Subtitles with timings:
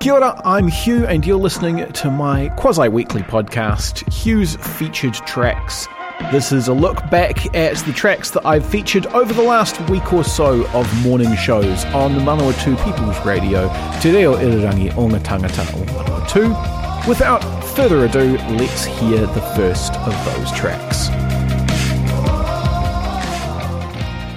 [0.00, 5.86] Kia ora, I'm Hugh, and you're listening to my quasi weekly podcast, Hugh's Featured Tracks.
[6.32, 10.10] This is a look back at the tracks that I've featured over the last week
[10.14, 13.68] or so of morning shows on the Manawatu People's Radio,
[14.00, 17.06] Te Reo Irirangi o ngā tangata o.
[17.06, 17.44] Without
[17.76, 21.10] further ado, let's hear the first of those tracks.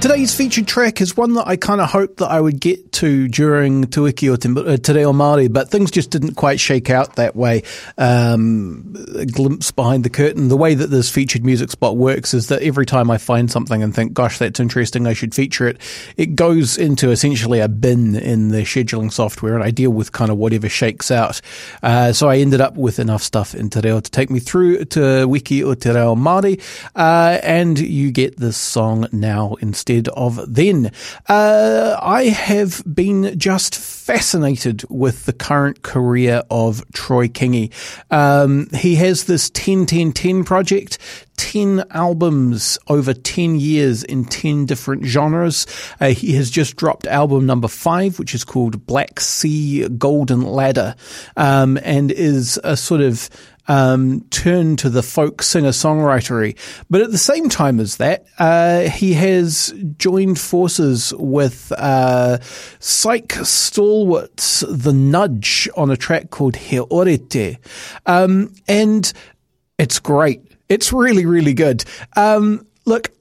[0.03, 3.30] Today's featured track is one that I kind of hoped that I would get to
[3.30, 7.16] during Tuiki o Te, uh, Te Reo Māori, but things just didn't quite shake out
[7.16, 7.63] that way.
[7.98, 10.49] Um, a glimpse behind the curtain.
[10.49, 13.81] The way that this featured music spot works is that every time I find something
[13.81, 15.79] and think, gosh, that's interesting, I should feature it,
[16.18, 20.31] it goes into essentially a bin in the scheduling software and I deal with kind
[20.31, 21.40] of whatever shakes out.
[21.81, 24.84] Uh, so I ended up with enough stuff in Te Reo to take me through
[24.84, 26.62] to Wiki o Te Reo Māori,
[26.93, 30.91] uh, and you get this song now instead of then.
[31.27, 37.72] Uh, I have been just fascinated with the current career of Troy Kingi.
[38.12, 40.98] Um, he has this 10 10 10 project.
[41.38, 45.66] 10 albums over 10 years in 10 different genres.
[45.99, 50.96] Uh, he has just dropped album number five, which is called Black Sea Golden Ladder,
[51.36, 53.30] um, and is a sort of
[53.67, 56.57] um, turn to the folk singer songwritery.
[56.89, 62.39] But at the same time as that, uh, he has joined forces with uh,
[62.79, 67.57] psych stalwarts The Nudge on a track called He Ōrite.
[68.06, 69.11] Um, and
[69.78, 70.41] it's great.
[70.69, 71.84] It's really, really good.
[72.16, 73.11] Um, look,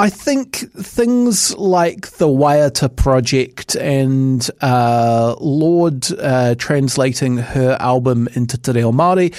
[0.00, 8.56] I think things like the Waiata project and uh, Lorde uh, translating her album into
[8.56, 9.34] Te Reo Māori,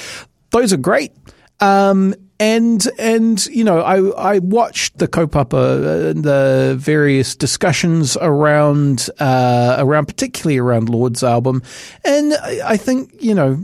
[0.52, 1.14] those are great.
[1.62, 9.10] Um, and and you know I I watched the kaupapa and the various discussions around
[9.20, 11.62] uh, around particularly around Lorde's album,
[12.06, 13.64] and I, I think you know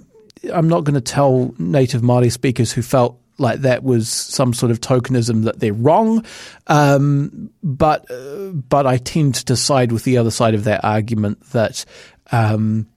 [0.53, 4.71] I'm not going to tell native Māori speakers who felt like that was some sort
[4.71, 6.25] of tokenism that they're wrong.
[6.67, 11.41] Um, but uh, but I tend to side with the other side of that argument
[11.51, 11.85] that
[12.31, 12.87] um,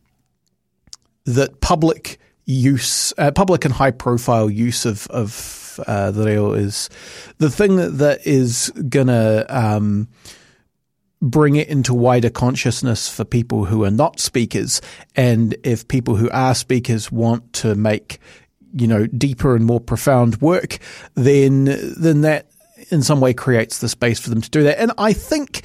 [1.24, 6.88] that public use, uh, public and high profile use of of uh, the reo is
[7.38, 9.44] the thing that, that is gonna.
[9.48, 10.08] Um,
[11.20, 14.80] bring it into wider consciousness for people who are not speakers.
[15.16, 18.20] And if people who are speakers want to make
[18.74, 20.78] you know, deeper and more profound work,
[21.14, 21.64] then
[21.96, 22.46] then that
[22.90, 24.78] in some way creates the space for them to do that.
[24.78, 25.62] And I think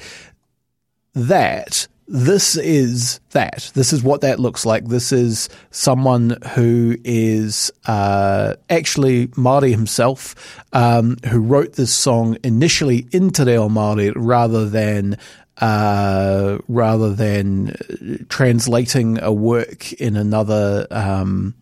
[1.14, 3.70] that this is that.
[3.74, 4.86] This is what that looks like.
[4.86, 13.06] This is someone who is uh, actually Māori himself, um, who wrote this song initially
[13.12, 15.16] in Te Reo Māori rather than
[15.58, 21.54] uh, rather than translating a work in another um,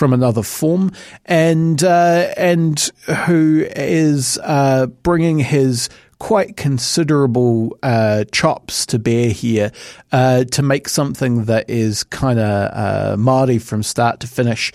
[0.00, 0.90] from another form,
[1.26, 2.90] and uh, and
[3.26, 9.70] who is uh, bringing his quite considerable uh, chops to bear here
[10.10, 14.72] uh, to make something that is kind of uh, from start to finish,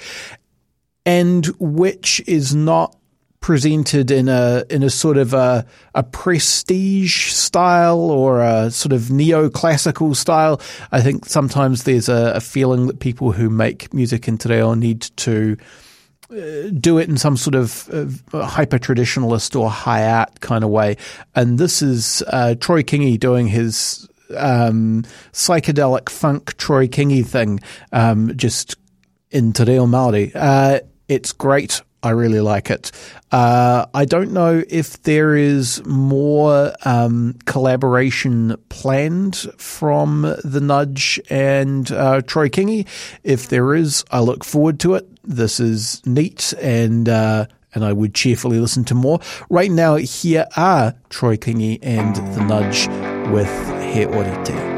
[1.08, 2.96] and which is not
[3.46, 5.64] presented in a in a sort of a,
[5.94, 10.60] a prestige style or a sort of neoclassical style.
[10.92, 15.02] I think sometimes there's a, a feeling that people who make music in reo need
[15.18, 15.58] to
[16.32, 17.88] uh, do it in some sort of
[18.34, 20.98] uh, hyper traditionalist or high art kind of way.
[21.36, 27.60] And this is uh, Troy Kingi doing his um, psychedelic funk Troy Kingi thing,
[27.92, 28.76] um, just
[29.30, 30.32] in Te Reo Māori.
[30.34, 31.84] Uh, it's great.
[32.06, 32.92] I really like it.
[33.32, 41.92] Uh, I don't know if there is more um, collaboration planned from The Nudge and
[41.92, 42.86] uh, Troy Kingi.
[43.24, 45.10] If there is, I look forward to it.
[45.24, 49.20] This is neat and uh, and I would cheerfully listen to more.
[49.50, 52.88] Right now, here are Troy Kingi and The Nudge
[53.32, 53.50] with
[53.92, 54.75] He Ōrite.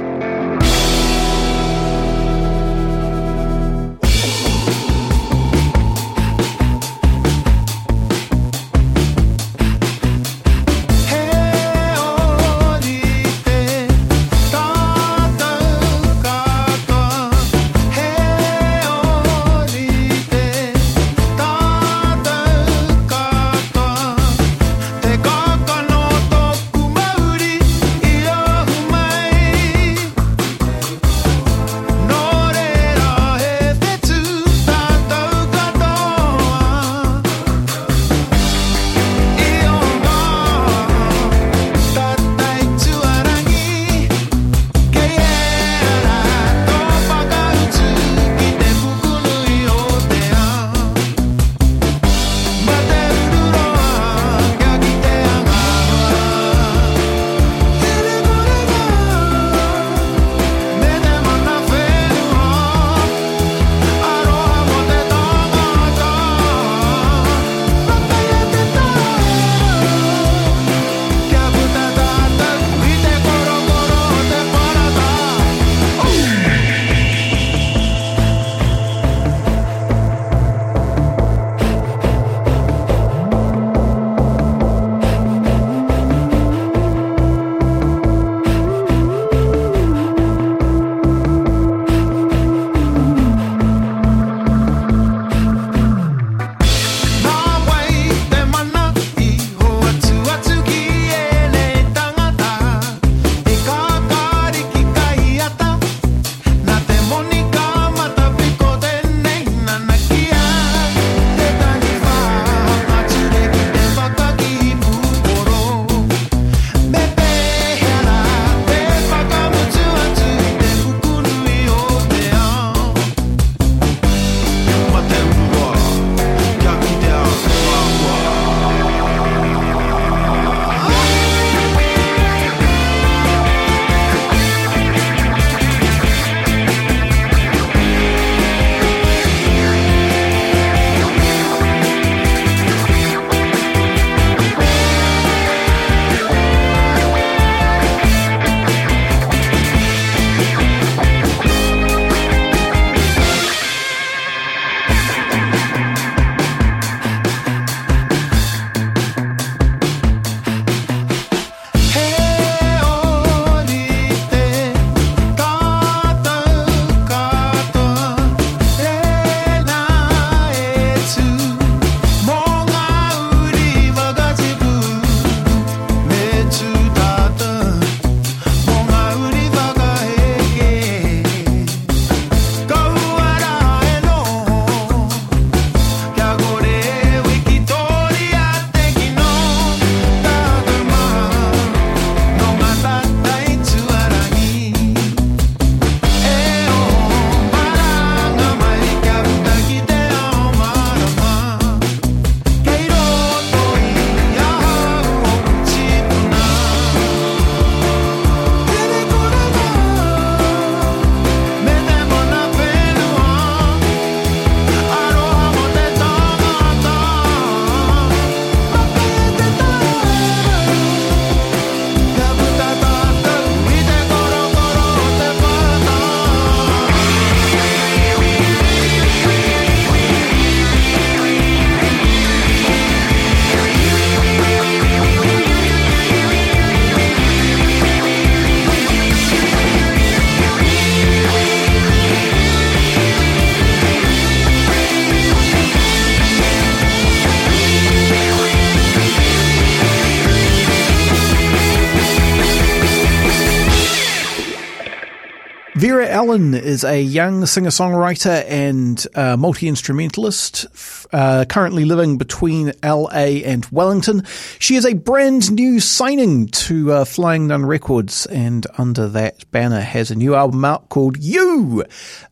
[256.78, 260.68] Is a young singer songwriter and uh, multi instrumentalist,
[261.12, 264.24] uh, currently living between LA and Wellington.
[264.60, 269.82] She is a brand new signing to uh, Flying Nun Records, and under that banner
[269.82, 271.84] has a new album out called You.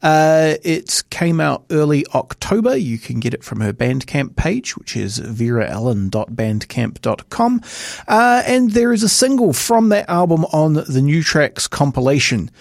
[0.04, 2.78] Uh, it came out early October.
[2.78, 7.62] You can get it from her Bandcamp page, which is veraellen.bandcamp.com.
[8.08, 12.52] Uh, and there is a single from that album on the New Tracks compilation.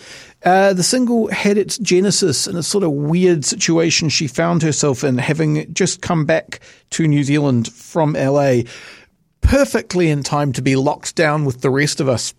[0.45, 5.03] Uh, the single had its genesis in a sort of weird situation she found herself
[5.03, 6.61] in, having just come back
[6.91, 8.63] to New Zealand from LA
[9.41, 12.35] perfectly in time to be locked down with the rest of us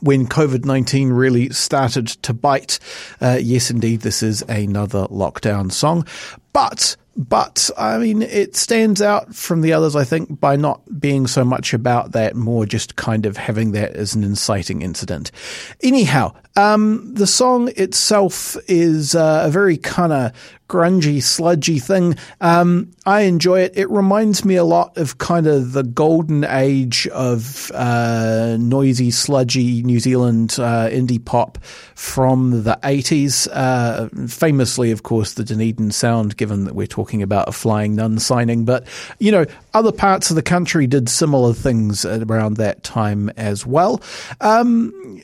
[0.00, 2.78] when COVID 19 really started to bite.
[3.20, 6.06] Uh, yes, indeed, this is another lockdown song.
[6.52, 11.26] But but I mean, it stands out from the others, I think, by not being
[11.26, 15.30] so much about that, more just kind of having that as an inciting incident.
[15.82, 20.32] Anyhow, um, the song itself is uh, a very kind of
[20.68, 22.14] grungy, sludgy thing.
[22.40, 23.76] Um, I enjoy it.
[23.76, 29.82] It reminds me a lot of kind of the golden age of uh, noisy, sludgy
[29.82, 31.58] New Zealand uh, indie pop
[31.96, 33.48] from the 80s.
[33.52, 38.20] Uh, famously, of course, the Dunedin Sound, given that we're talking about a Flying Nun
[38.20, 38.64] signing.
[38.64, 38.86] But,
[39.18, 44.00] you know, other parts of the country did similar things around that time as well.
[44.40, 45.20] Um,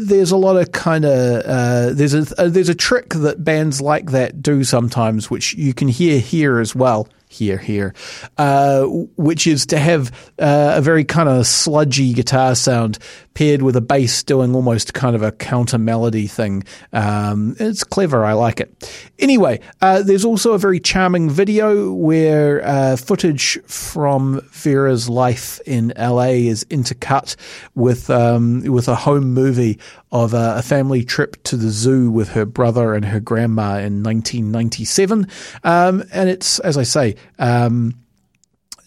[0.00, 3.80] there's a lot of kind of uh, there's a uh, there's a trick that bands
[3.80, 7.94] like that do sometimes, which you can hear here as well here, here,
[8.38, 12.98] uh, which is to have uh, a very kind of sludgy guitar sound
[13.34, 16.64] paired with a bass doing almost kind of a counter melody thing.
[16.92, 18.24] Um, it's clever.
[18.24, 19.10] I like it.
[19.18, 25.92] Anyway, uh, there's also a very charming video where uh, footage from Vera's life in
[25.98, 27.36] LA is intercut
[27.74, 29.78] with um, with a home movie
[30.12, 35.26] of a, family trip to the zoo with her brother and her grandma in 1997.
[35.64, 37.94] Um, and it's, as I say, um,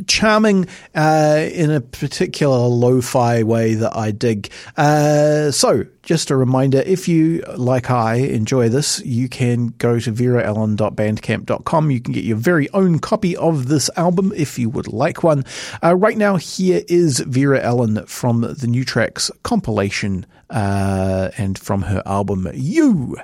[0.07, 4.51] charming uh, in a particular lo-fi way that I dig.
[4.77, 10.11] Uh, so, just a reminder, if you, like I, enjoy this, you can go to
[10.11, 11.91] veraellen.bandcamp.com.
[11.91, 15.45] You can get your very own copy of this album if you would like one.
[15.83, 21.83] Uh, right now, here is Vera Ellen from the New Tracks compilation uh, and from
[21.83, 23.17] her album You.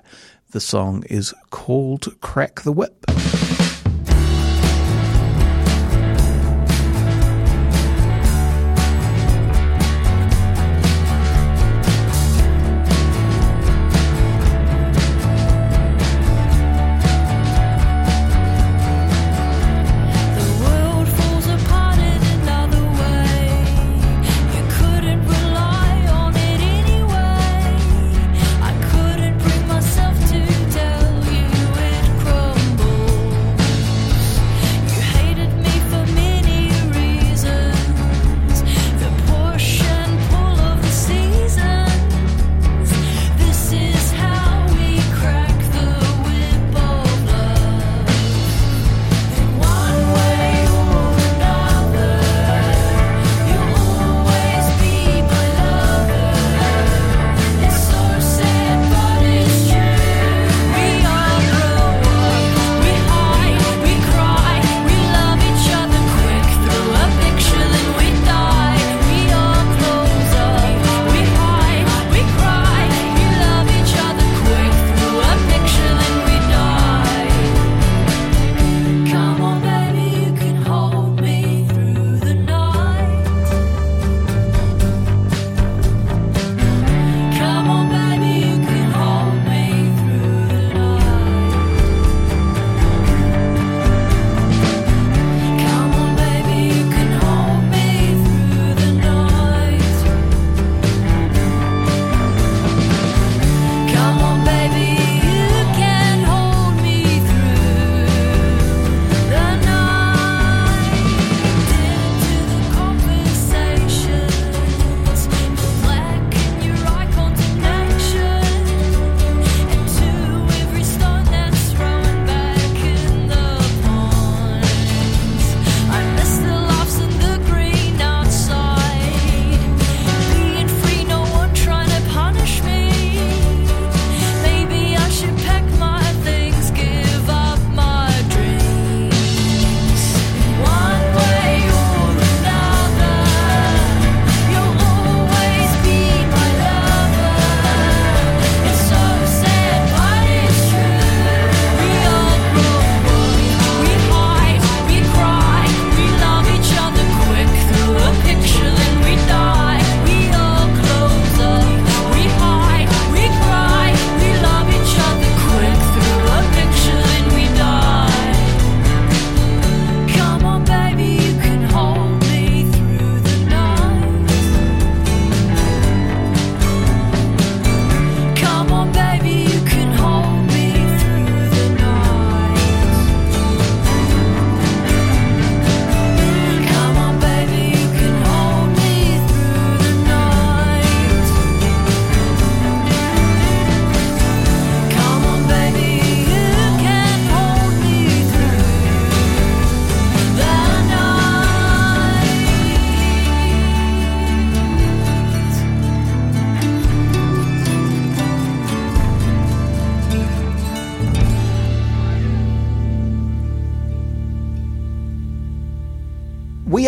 [0.52, 3.06] The song is called Crack the Whip.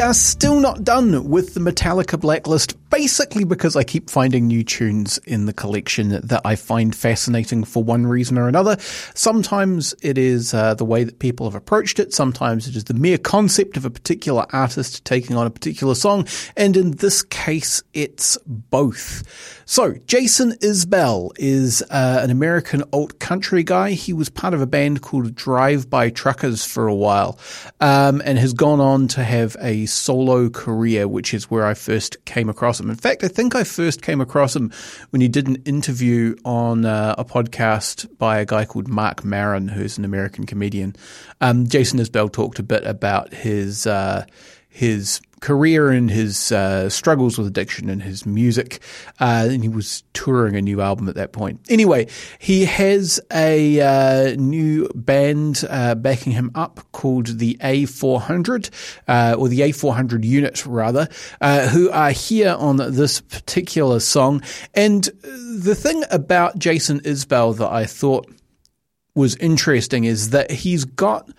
[0.04, 5.18] Are still not done with the Metallica blacklist, basically because I keep finding new tunes
[5.26, 8.78] in the collection that I find fascinating for one reason or another.
[9.16, 12.94] Sometimes it is uh, the way that people have approached it, sometimes it is the
[12.94, 17.82] mere concept of a particular artist taking on a particular song, and in this case,
[17.96, 19.24] it's both.
[19.66, 23.92] So, Jason Isbell is uh, an American alt country guy.
[23.92, 27.40] He was part of a band called Drive By Truckers for a while,
[27.80, 32.24] um, and has gone on to have a solo career, which is where I first
[32.26, 32.90] came across him.
[32.90, 34.72] In fact, I think I first came across him
[35.10, 39.68] when he did an interview on uh, a podcast by a guy called Marc Maron,
[39.68, 40.96] who's an American comedian.
[41.42, 44.26] Um, Jason Isbell talked a bit about his uh,
[44.70, 48.80] his career and his uh, struggles with addiction and his music.
[49.20, 51.60] Uh, and he was touring a new album at that point.
[51.68, 52.08] Anyway,
[52.40, 58.70] he has a uh, new band uh, backing him up called the A400,
[59.10, 61.10] uh, or the A400 unit rather,
[61.42, 64.42] uh, who are here on this particular song.
[64.74, 68.32] And the thing about Jason Isbell that I thought
[69.14, 71.30] was interesting is that he's got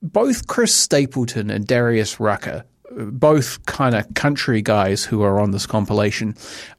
[0.00, 2.64] both Chris Stapleton and Darius Rucker
[2.96, 6.34] both kind of country guys who are on this compilation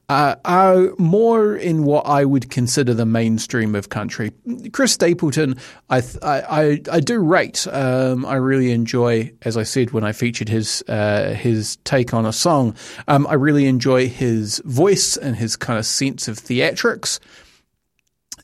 [0.10, 4.32] uh, are more in what I would consider the mainstream of country.
[4.72, 5.56] Chris Stapleton,
[5.90, 7.68] I I, I, do rate.
[7.68, 12.26] Um, I really enjoy, as I said when I featured his uh, his take on
[12.26, 12.76] a song.
[13.08, 17.20] Um, I really enjoy his voice and his kind of sense of theatrics.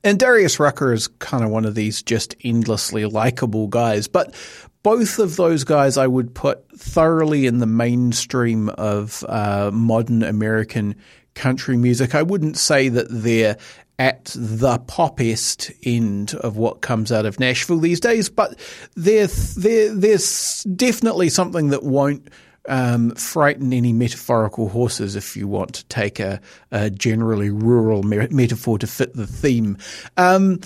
[0.03, 4.07] And Darius Rucker is kind of one of these just endlessly likable guys.
[4.07, 4.35] But
[4.83, 10.95] both of those guys I would put thoroughly in the mainstream of uh, modern American
[11.35, 12.15] country music.
[12.15, 13.57] I wouldn't say that they're
[13.99, 18.59] at the poppest end of what comes out of Nashville these days, but
[18.95, 22.27] they're, there's definitely something that won't
[22.67, 26.39] um, frighten any metaphorical horses if you want to take a,
[26.71, 29.77] a generally rural me- metaphor to fit the theme.
[30.17, 30.61] Um,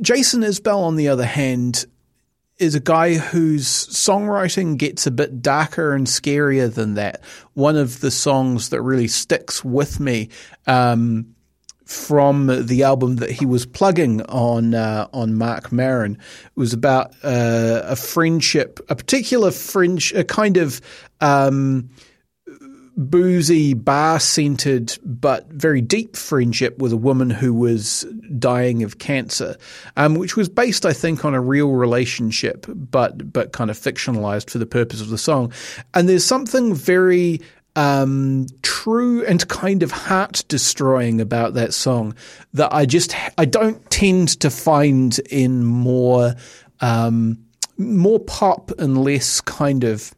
[0.00, 1.86] Jason Isbell, on the other hand,
[2.58, 7.22] is a guy whose songwriting gets a bit darker and scarier than that.
[7.54, 10.28] One of the songs that really sticks with me
[10.66, 11.31] um,
[11.92, 16.20] from the album that he was plugging on uh, on Marc Maron It
[16.56, 20.80] was about uh, a friendship, a particular fringe, a kind of.
[21.20, 21.90] Um,
[22.94, 28.02] boozy, bar centered, but very deep friendship with a woman who was
[28.38, 29.56] dying of cancer,
[29.96, 34.50] um, which was based, I think, on a real relationship, but but kind of fictionalized
[34.50, 35.52] for the purpose of the song.
[35.94, 37.40] And there's something very
[37.76, 42.14] um, true and kind of heart destroying about that song
[42.52, 46.34] that I just I don't tend to find in more
[46.80, 47.38] um,
[47.78, 50.12] more pop and less kind of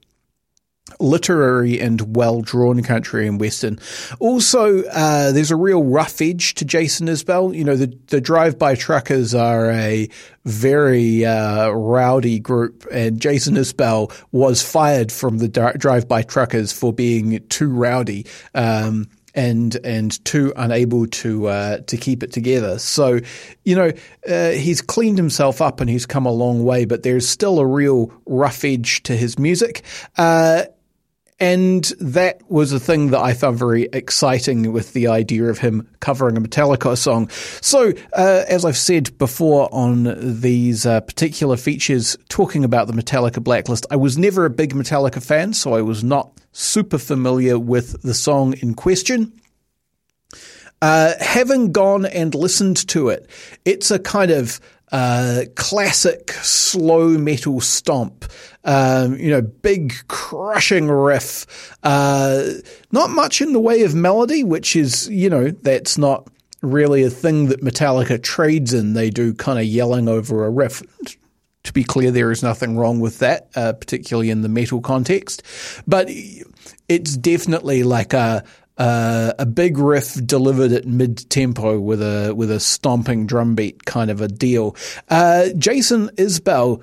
[1.04, 3.78] literary and well drawn country and western.
[4.18, 7.54] Also, uh, there's a real rough edge to Jason Isbell.
[7.54, 10.08] You know, the the drive by truckers are a
[10.44, 16.92] very uh, rowdy group, and Jason Isbell was fired from the drive by truckers for
[16.92, 18.26] being too rowdy.
[18.54, 22.78] Um, and and too unable to uh, to keep it together.
[22.78, 23.20] So,
[23.64, 23.92] you know,
[24.28, 27.66] uh, he's cleaned himself up and he's come a long way, but there's still a
[27.66, 29.82] real rough edge to his music.
[30.16, 30.64] Uh,
[31.44, 35.86] and that was a thing that I found very exciting with the idea of him
[36.00, 37.28] covering a Metallica song.
[37.60, 43.44] So, uh, as I've said before on these uh, particular features talking about the Metallica
[43.44, 48.00] blacklist, I was never a big Metallica fan, so I was not super familiar with
[48.00, 49.30] the song in question.
[50.80, 53.28] Uh, having gone and listened to it,
[53.66, 54.60] it's a kind of
[54.92, 58.24] uh, classic slow metal stomp.
[58.64, 61.76] Um, you know, big crushing riff.
[61.82, 62.44] Uh,
[62.92, 66.28] not much in the way of melody, which is, you know, that's not
[66.62, 68.94] really a thing that Metallica trades in.
[68.94, 70.82] They do kind of yelling over a riff.
[71.64, 75.42] To be clear, there is nothing wrong with that, uh, particularly in the metal context.
[75.86, 76.10] But
[76.88, 78.44] it's definitely like a,
[78.76, 83.84] uh, a big riff delivered at mid tempo with a with a stomping drum beat
[83.84, 84.76] kind of a deal.
[85.08, 86.82] Uh, Jason Isbell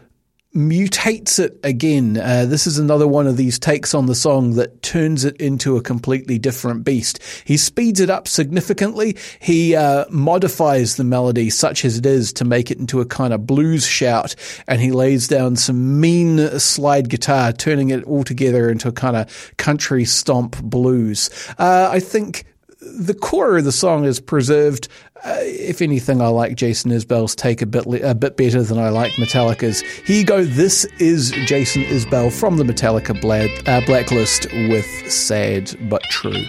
[0.55, 2.17] mutates it again.
[2.17, 5.77] Uh, this is another one of these takes on the song that turns it into
[5.77, 7.19] a completely different beast.
[7.45, 9.15] He speeds it up significantly.
[9.39, 13.33] He uh, modifies the melody such as it is to make it into a kind
[13.33, 14.35] of blues shout,
[14.67, 19.15] and he lays down some mean slide guitar, turning it all together into a kind
[19.15, 21.29] of country stomp blues.
[21.57, 22.45] Uh, I think
[22.81, 24.87] the core of the song is preserved.
[25.23, 28.79] Uh, if anything, I like Jason Isbell's take a bit le- a bit better than
[28.79, 29.81] I like Metallica's.
[29.81, 30.43] Here you go.
[30.43, 36.43] This is Jason Isbell from the Metallica Blad- uh, Blacklist with "Sad but True."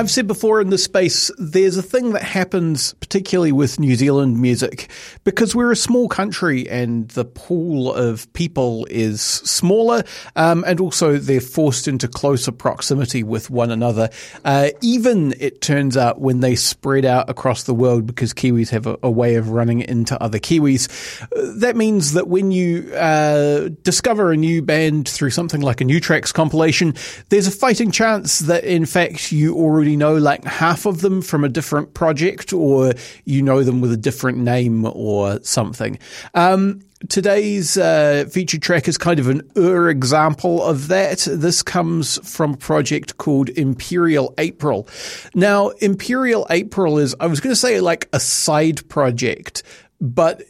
[0.00, 4.40] I've said before in this space, there's a thing that happens, particularly with New Zealand
[4.40, 4.90] music,
[5.24, 10.02] because we're a small country and the pool of people is smaller,
[10.36, 14.08] um, and also they're forced into closer proximity with one another.
[14.42, 18.86] Uh, even it turns out when they spread out across the world, because Kiwis have
[18.86, 20.88] a, a way of running into other Kiwis,
[21.24, 25.84] uh, that means that when you uh, discover a new band through something like a
[25.84, 26.94] new tracks compilation,
[27.28, 31.22] there's a fighting chance that in fact you already already know like half of them
[31.22, 32.92] from a different project or
[33.24, 35.98] you know them with a different name or something.
[36.34, 41.26] Um, today's uh, featured track is kind of an ur example of that.
[41.30, 44.86] This comes from a project called Imperial April.
[45.34, 49.62] Now, Imperial April is, I was going to say like a side project,
[50.00, 50.42] but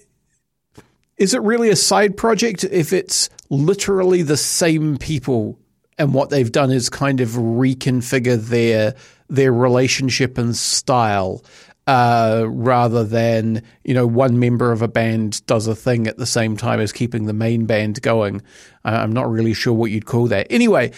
[1.16, 5.58] is it really a side project if it's literally the same people
[6.00, 8.94] and what they've done is kind of reconfigure their
[9.30, 11.42] their relationship and style
[11.86, 16.26] uh, rather than you know one member of a band does a thing at the
[16.26, 18.42] same time as keeping the main band going.
[18.84, 20.46] I'm not really sure what you'd call that.
[20.50, 20.92] Anyway,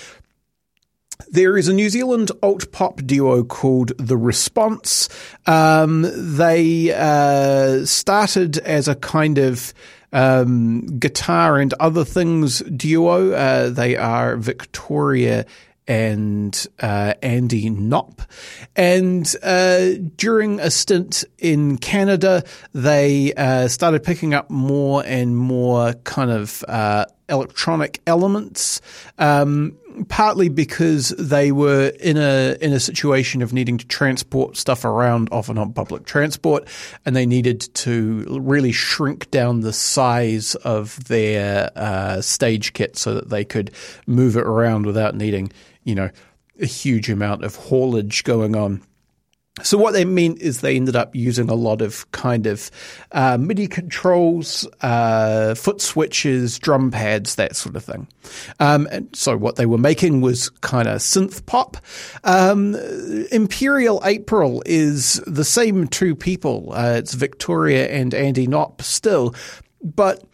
[1.30, 5.08] there is a New Zealand alt pop duo called The Response.
[5.46, 9.72] Um, they uh, started as a kind of
[10.12, 13.32] um, guitar and other things duo.
[13.32, 15.46] Uh, they are Victoria
[15.86, 18.22] and uh, Andy Knopp.
[18.76, 25.94] And uh, during a stint in Canada, they uh, started picking up more and more
[26.04, 28.80] kind of uh, electronic elements.
[29.18, 29.76] Um,
[30.08, 35.28] partly because they were in a in a situation of needing to transport stuff around,
[35.32, 36.66] often on public transport,
[37.04, 43.14] and they needed to really shrink down the size of their uh, stage kit so
[43.14, 43.70] that they could
[44.06, 45.50] move it around without needing
[45.84, 46.10] you know,
[46.60, 48.82] a huge amount of haulage going on.
[49.62, 52.70] So what they meant is they ended up using a lot of kind of
[53.12, 58.08] uh, MIDI controls, uh, foot switches, drum pads, that sort of thing.
[58.60, 61.76] Um, and so what they were making was kind of synth pop.
[62.24, 62.74] Um,
[63.30, 66.72] Imperial April is the same two people.
[66.72, 69.34] Uh, it's Victoria and Andy Knopp still,
[69.82, 70.24] but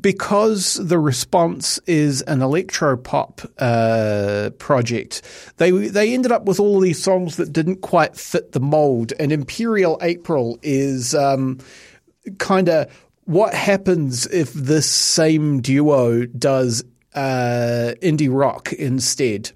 [0.00, 5.22] because the response is an electro pop uh, project,
[5.56, 9.12] they they ended up with all these songs that didn't quite fit the mold.
[9.18, 11.58] And Imperial April is um,
[12.38, 12.92] kind of
[13.24, 16.84] what happens if this same duo does
[17.14, 19.50] uh, indie rock instead.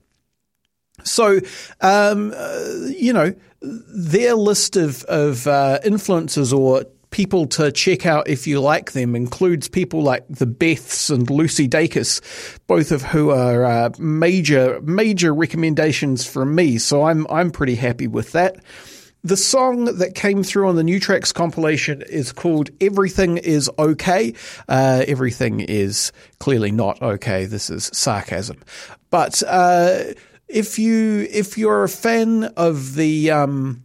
[1.05, 1.41] So,
[1.81, 8.29] um, uh, you know, their list of of uh, influences or people to check out
[8.29, 12.21] if you like them includes people like the Beths and Lucy Dacus,
[12.67, 16.79] both of who are uh, major major recommendations from me.
[16.79, 18.57] So I'm I'm pretty happy with that.
[19.25, 24.35] The song that came through on the New Tracks compilation is called Everything is Okay.
[24.69, 27.45] Uh, everything is clearly not okay.
[27.45, 28.61] This is sarcasm.
[29.11, 30.15] But uh,
[30.49, 33.85] if you if you're a fan of the um,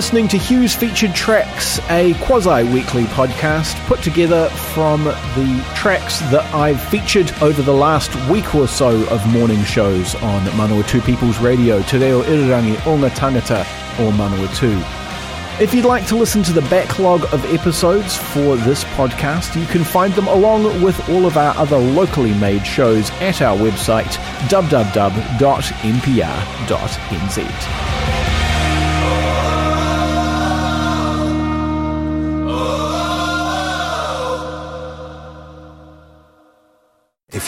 [0.01, 6.43] Listening to Hugh's Featured Tracks, a quasi weekly podcast put together from the tracks that
[6.55, 11.83] I've featured over the last week or so of morning shows on Manawatu People's Radio,
[11.83, 13.61] Te Reo Irirangi o ngā Tangata
[13.99, 14.73] or Manawatu.
[15.61, 19.83] If you'd like to listen to the backlog of episodes for this podcast, you can
[19.83, 24.17] find them along with all of our other locally made shows at our website
[24.49, 25.41] www.mpr.nz.